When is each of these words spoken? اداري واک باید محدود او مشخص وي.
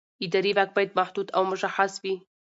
اداري 0.25 0.51
واک 0.57 0.69
باید 0.75 0.95
محدود 0.99 1.27
او 1.35 1.41
مشخص 1.51 1.91
وي. 2.03 2.15